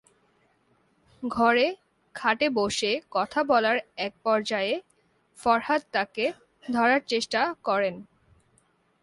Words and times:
ঘরে 1.23 1.67
খাটে 2.15 2.47
বসে 2.49 2.91
কথা 3.11 3.39
বলার 3.43 3.77
একপর্যায়ে 3.97 4.75
ফরহাদ 5.37 5.81
তাঁকে 5.91 6.25
ধরার 6.63 7.01
চেষ্টা 7.07 7.41
করেন। 7.63 7.95